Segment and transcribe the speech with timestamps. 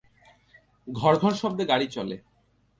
[0.87, 2.15] ঘরঘর শব্দে গাড়ি চলে।